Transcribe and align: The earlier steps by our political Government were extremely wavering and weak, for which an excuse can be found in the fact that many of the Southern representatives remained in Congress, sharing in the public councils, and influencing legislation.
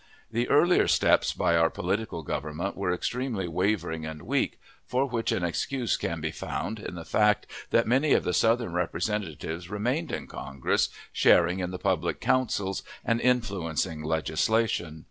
The 0.31 0.49
earlier 0.49 0.87
steps 0.87 1.31
by 1.31 1.55
our 1.55 1.69
political 1.69 2.23
Government 2.23 2.75
were 2.75 2.91
extremely 2.91 3.47
wavering 3.47 4.03
and 4.03 4.23
weak, 4.23 4.59
for 4.87 5.05
which 5.05 5.31
an 5.31 5.43
excuse 5.43 5.95
can 5.95 6.19
be 6.19 6.31
found 6.31 6.79
in 6.79 6.95
the 6.95 7.05
fact 7.05 7.45
that 7.69 7.85
many 7.85 8.13
of 8.13 8.23
the 8.23 8.33
Southern 8.33 8.73
representatives 8.73 9.69
remained 9.69 10.11
in 10.11 10.25
Congress, 10.25 10.89
sharing 11.13 11.59
in 11.59 11.69
the 11.69 11.77
public 11.77 12.19
councils, 12.19 12.81
and 13.05 13.21
influencing 13.21 14.01
legislation. 14.03 14.99